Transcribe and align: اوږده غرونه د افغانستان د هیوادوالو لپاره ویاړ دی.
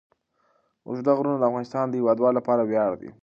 اوږده 0.87 1.11
غرونه 1.17 1.37
د 1.39 1.43
افغانستان 1.49 1.85
د 1.87 1.93
هیوادوالو 1.99 2.37
لپاره 2.39 2.61
ویاړ 2.63 2.91
دی. 3.01 3.09